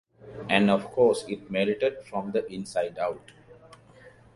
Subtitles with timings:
[0.49, 3.21] And of course it melted from the inside out.